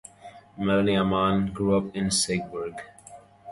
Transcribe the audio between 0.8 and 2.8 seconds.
Amann grew up in Siegburg.